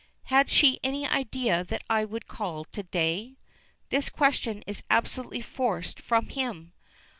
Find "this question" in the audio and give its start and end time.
3.91-4.63